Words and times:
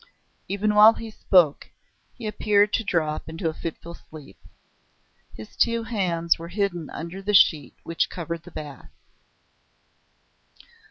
Even 0.47 0.73
while 0.73 0.93
he 0.93 1.11
spoke 1.11 1.69
he 2.15 2.25
appeared 2.25 2.73
to 2.73 2.83
drop 2.83 3.29
into 3.29 3.47
a 3.49 3.53
fitful 3.53 3.93
sleep. 3.93 4.35
His 5.35 5.55
two 5.55 5.83
hands 5.83 6.39
were 6.39 6.47
hidden 6.47 6.89
under 6.89 7.21
the 7.21 7.35
sheet 7.35 7.75
which 7.83 8.09
covered 8.09 8.41
the 8.41 8.49
bath. 8.49 8.89